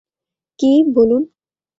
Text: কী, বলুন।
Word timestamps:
কী, 0.59 0.71
বলুন। 0.95 1.23